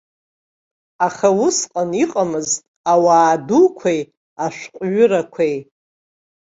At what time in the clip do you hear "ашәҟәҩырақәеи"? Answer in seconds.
4.45-5.55